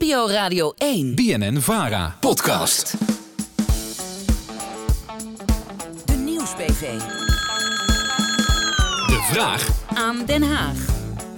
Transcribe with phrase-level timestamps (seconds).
[0.00, 1.14] NPO Radio 1.
[1.14, 2.16] BNN Vara.
[2.20, 2.94] Podcast.
[6.04, 6.98] De Nieuws-PV.
[9.06, 10.95] De vraag Aan Den Haag.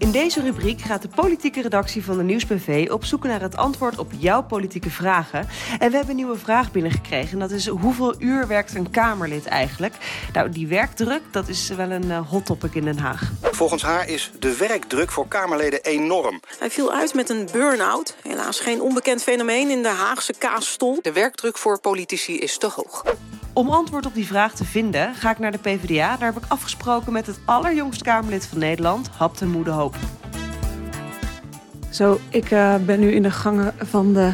[0.00, 3.98] In deze rubriek gaat de politieke redactie van de Nieuwsbv op zoek naar het antwoord
[3.98, 5.48] op jouw politieke vragen.
[5.78, 7.32] En we hebben een nieuwe vraag binnengekregen.
[7.32, 9.94] En dat is hoeveel uur werkt een Kamerlid eigenlijk?
[10.32, 13.30] Nou, die werkdruk, dat is wel een eh, hot topic in Den Haag.
[13.42, 16.40] Volgens haar is de werkdruk voor Kamerleden enorm.
[16.58, 18.16] Hij viel uit met een burn-out.
[18.22, 20.98] Helaas geen onbekend fenomeen in de Haagse kaasstol.
[21.02, 23.02] De werkdruk voor politici is te hoog.
[23.52, 26.16] Om antwoord op die vraag te vinden, ga ik naar de PvdA.
[26.16, 29.94] Daar heb ik afgesproken met het allerjongste Kamerlid van Nederland, Hapte Moede Hoop.
[31.90, 34.32] Zo, ik eh, ben nu in de gangen van de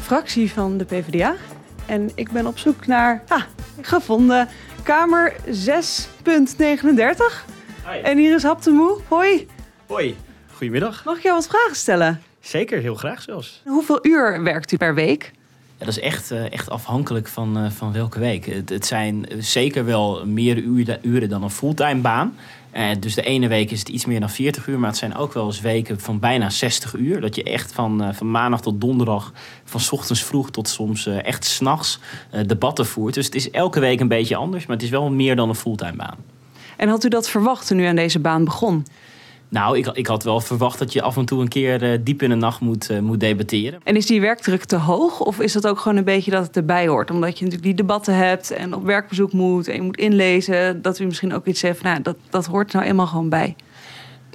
[0.00, 1.34] fractie van de PvdA.
[1.86, 3.42] En ik ben op zoek naar, ah,
[3.80, 4.48] gevonden,
[4.82, 7.44] Kamer 6.39.
[8.02, 9.00] En hier is Hapte Moe.
[9.08, 9.48] Hoi,
[9.86, 10.16] Hoi,
[10.52, 11.04] goedemiddag.
[11.04, 12.22] mag ik jou wat vragen stellen?
[12.40, 13.62] Zeker, heel graag zelfs.
[13.64, 15.32] Hoeveel uur werkt u per week?
[15.78, 18.62] Ja, dat is echt, eh, echt afhankelijk van, eh, van welke week.
[18.66, 20.56] Het, zijn zeker wel meer
[21.02, 22.36] uren, dan een fulltime baan.
[22.70, 25.14] Eh, dus de ene week is het iets meer dan 40 uur, maar het zijn
[25.14, 27.20] ook wel eens weken van bijna 60 uur.
[27.20, 29.32] Dat je echt van, van maandag tot donderdag,
[29.64, 31.98] van ochtends vroeg tot soms echt s'nachts
[32.46, 33.14] debatten voert.
[33.14, 35.54] Dus het is elke week een beetje anders, maar het is wel meer dan een
[35.54, 36.16] fulltime baan.
[36.76, 38.86] En had u dat verwacht toen u aan deze baan begon?
[39.48, 42.22] Nou, ik, ik had wel verwacht dat je af en toe een keer eh, diep
[42.22, 43.80] in de nacht moet, eh, moet debatteren.
[43.84, 45.20] En is die werkdruk te hoog?
[45.20, 47.10] Of is dat ook gewoon een beetje dat het erbij hoort?
[47.10, 50.82] Omdat je natuurlijk die debatten hebt en op werkbezoek moet en je moet inlezen.
[50.82, 53.56] Dat u misschien ook iets zegt nou, dat, dat hoort nou eenmaal gewoon bij.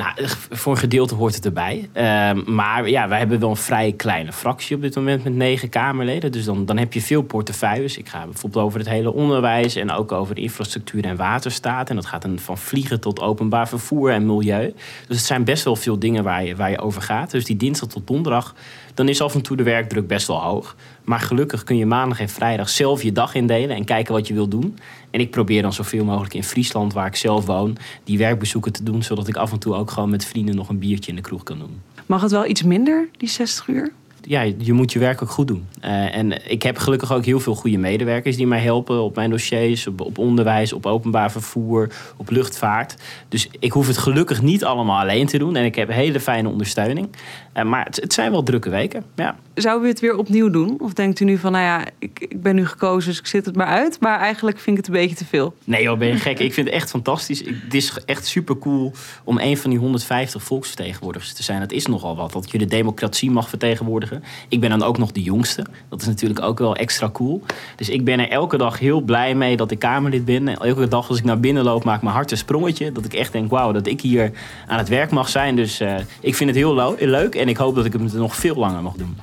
[0.00, 1.88] Nou, voor een gedeelte hoort het erbij.
[1.92, 5.68] Ehm, maar ja, wij hebben wel een vrij kleine fractie op dit moment met negen
[5.68, 6.32] Kamerleden.
[6.32, 7.96] Dus dan, dan heb je veel portefeuilles.
[7.96, 11.90] Ik ga bijvoorbeeld over het hele onderwijs en ook over de infrastructuur en waterstaat.
[11.90, 14.74] En dat gaat dan van vliegen tot openbaar vervoer en milieu.
[15.06, 17.30] Dus het zijn best wel veel dingen waar je, waar je over gaat.
[17.30, 18.54] Dus die dinsdag tot donderdag,
[18.94, 20.76] dan is af en toe de werkdruk best wel hoog.
[21.10, 24.34] Maar gelukkig kun je maandag en vrijdag zelf je dag indelen en kijken wat je
[24.34, 24.78] wil doen.
[25.10, 28.82] En ik probeer dan zoveel mogelijk in Friesland, waar ik zelf woon, die werkbezoeken te
[28.82, 29.02] doen.
[29.02, 31.42] Zodat ik af en toe ook gewoon met vrienden nog een biertje in de kroeg
[31.42, 31.80] kan doen.
[32.06, 33.92] Mag het wel iets minder, die 60 uur?
[34.22, 35.66] Ja, je moet je werk ook goed doen.
[35.80, 39.30] Eh, en ik heb gelukkig ook heel veel goede medewerkers die mij helpen op mijn
[39.30, 42.94] dossiers, op, op onderwijs, op openbaar vervoer, op luchtvaart.
[43.28, 45.56] Dus ik hoef het gelukkig niet allemaal alleen te doen.
[45.56, 47.08] En ik heb hele fijne ondersteuning.
[47.52, 49.04] Eh, maar het, het zijn wel drukke weken.
[49.16, 49.36] Ja.
[49.54, 50.76] Zou u het weer opnieuw doen?
[50.80, 53.46] Of denkt u nu van, nou ja, ik, ik ben nu gekozen, dus ik zit
[53.46, 54.00] het maar uit.
[54.00, 55.54] Maar eigenlijk vind ik het een beetje te veel.
[55.64, 56.38] Nee joh, ben je gek.
[56.38, 57.42] Ik vind het echt fantastisch.
[57.42, 58.92] Ik- Het is echt super cool
[59.24, 61.60] om een van die 150 volksvertegenwoordigers te zijn.
[61.60, 62.32] Dat is nogal wat.
[62.32, 64.09] Dat je de democratie mag vertegenwoordigen.
[64.48, 65.64] Ik ben dan ook nog de jongste.
[65.88, 67.42] Dat is natuurlijk ook wel extra cool.
[67.76, 70.48] Dus ik ben er elke dag heel blij mee dat ik Kamerlid ben.
[70.48, 72.92] En elke dag als ik naar binnen loop maakt mijn hart een sprongetje.
[72.92, 74.32] Dat ik echt denk, wauw, dat ik hier
[74.66, 75.56] aan het werk mag zijn.
[75.56, 77.34] Dus eh, ik vind het heel leuk.
[77.34, 79.16] En ik hoop dat ik het nog veel langer mag doen.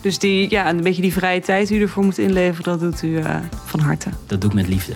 [0.00, 3.02] Dus die, ja, een beetje die vrije tijd die u ervoor moet inleveren, dat doet
[3.02, 4.10] u eh, van harte.
[4.26, 4.92] Dat doe ik met liefde.